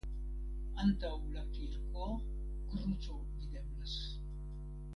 Antaŭ 0.83 1.11
la 1.33 1.43
kirko 1.57 2.07
kruco 2.71 3.19
videblas. 3.37 3.97